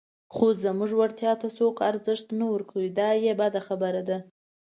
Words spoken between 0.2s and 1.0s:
خو زموږ